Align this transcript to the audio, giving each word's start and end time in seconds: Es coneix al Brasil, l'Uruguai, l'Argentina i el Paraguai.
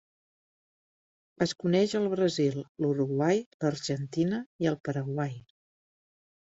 Es 1.47 1.53
coneix 1.63 1.93
al 2.01 2.09
Brasil, 2.15 2.57
l'Uruguai, 2.85 3.45
l'Argentina 3.67 4.45
i 4.67 4.73
el 4.75 4.83
Paraguai. 4.89 5.43